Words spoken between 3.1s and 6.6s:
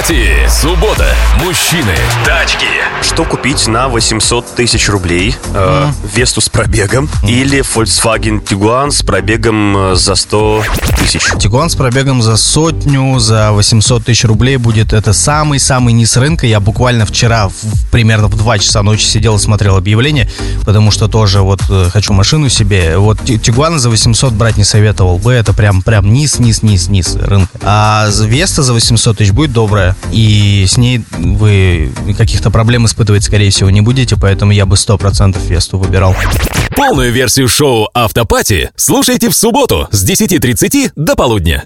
купить на 800 тысяч рублей? Э, Весту с